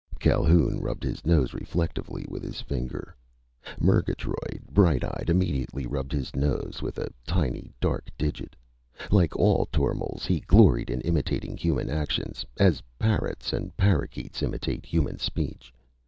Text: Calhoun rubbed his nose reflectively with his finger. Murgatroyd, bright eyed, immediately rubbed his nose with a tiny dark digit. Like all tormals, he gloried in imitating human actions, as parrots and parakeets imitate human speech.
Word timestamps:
Calhoun 0.19 0.79
rubbed 0.79 1.03
his 1.03 1.23
nose 1.27 1.53
reflectively 1.53 2.25
with 2.27 2.41
his 2.41 2.59
finger. 2.59 3.15
Murgatroyd, 3.79 4.63
bright 4.71 5.03
eyed, 5.03 5.29
immediately 5.29 5.85
rubbed 5.85 6.11
his 6.11 6.35
nose 6.35 6.81
with 6.81 6.97
a 6.97 7.13
tiny 7.27 7.71
dark 7.79 8.09
digit. 8.17 8.55
Like 9.11 9.35
all 9.35 9.67
tormals, 9.67 10.25
he 10.25 10.39
gloried 10.39 10.89
in 10.89 11.01
imitating 11.01 11.55
human 11.55 11.91
actions, 11.91 12.43
as 12.57 12.81
parrots 12.97 13.53
and 13.53 13.77
parakeets 13.77 14.41
imitate 14.41 14.87
human 14.87 15.19
speech. 15.19 15.71